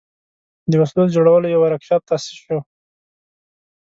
د 0.69 0.73
وسلو 0.81 1.03
د 1.07 1.11
جوړولو 1.15 1.47
یو 1.53 1.61
ورکشاپ 1.63 2.01
تأسیس 2.09 2.37
شو. 2.43 2.57